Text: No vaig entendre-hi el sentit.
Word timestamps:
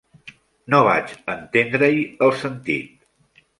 No 0.73 0.79
vaig 0.87 1.13
entendre-hi 1.35 2.01
el 2.29 2.35
sentit. 2.43 3.43